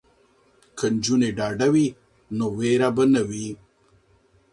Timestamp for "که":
0.77-0.85